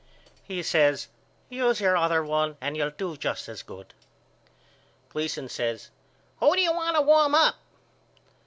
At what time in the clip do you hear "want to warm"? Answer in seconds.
6.73-7.35